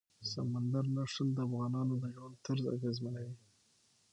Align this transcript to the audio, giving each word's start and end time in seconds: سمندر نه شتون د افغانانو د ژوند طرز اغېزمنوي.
سمندر 0.31 0.85
نه 0.95 1.03
شتون 1.11 1.27
د 1.33 1.37
افغانانو 1.47 1.93
د 2.01 2.03
ژوند 2.15 2.35
طرز 2.45 2.63
اغېزمنوي. 2.75 3.35